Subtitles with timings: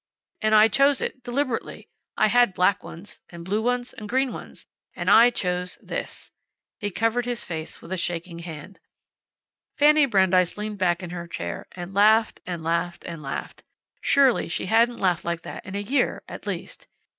[0.41, 1.21] "And I chose it.
[1.21, 1.87] Deliberately.
[2.17, 4.65] I had black ones, and blue ones, and green ones.
[4.95, 6.31] And I chose this."
[6.79, 8.79] He covered his face with a shaking hand.
[9.77, 13.61] Fanny Brandeis leaned back in her chair, and laughed, and laughed, and laughed.
[14.01, 16.87] Surely she hadn't laughed like that in a year at least.